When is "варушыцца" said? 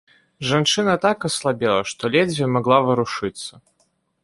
2.89-3.53